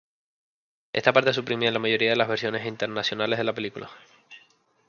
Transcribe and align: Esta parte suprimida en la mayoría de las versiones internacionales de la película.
Esta 0.93 1.13
parte 1.13 1.31
suprimida 1.31 1.67
en 1.67 1.75
la 1.75 1.79
mayoría 1.79 2.09
de 2.09 2.15
las 2.15 2.27
versiones 2.27 2.65
internacionales 2.65 3.37
de 3.37 3.43
la 3.43 3.53
película. 3.53 3.91